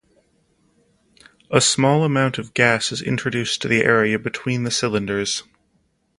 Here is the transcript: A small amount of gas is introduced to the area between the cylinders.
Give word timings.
A 1.51 1.61
small 1.61 2.03
amount 2.03 2.39
of 2.39 2.55
gas 2.55 2.91
is 2.91 3.03
introduced 3.03 3.61
to 3.61 3.67
the 3.67 3.83
area 3.85 4.17
between 4.17 4.63
the 4.63 4.71
cylinders. 4.71 5.43